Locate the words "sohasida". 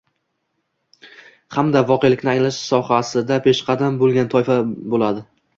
2.71-3.39